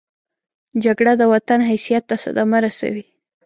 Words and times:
جګړه 0.83 1.13
د 1.17 1.21
وطن 1.33 1.59
حیثیت 1.69 2.03
ته 2.09 2.15
صدمه 2.23 2.57
رسوي 2.65 3.03